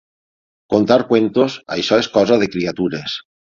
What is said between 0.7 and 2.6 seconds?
Contar qüentos? Això és cosa de